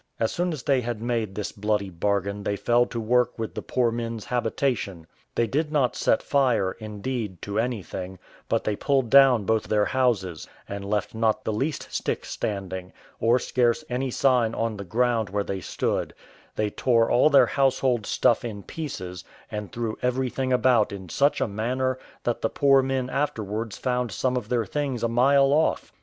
[0.19, 3.61] As soon as they had made this bloody bargain they fell to work with the
[3.61, 8.17] poor men's habitation; they did not set fire, indeed, to anything,
[8.49, 13.37] but they pulled down both their houses, and left not the least stick standing, or
[13.37, 16.15] scarce any sign on the ground where they stood;
[16.55, 21.47] they tore all their household stuff in pieces, and threw everything about in such a
[21.47, 25.93] manner, that the poor men afterwards found some of their things a mile off.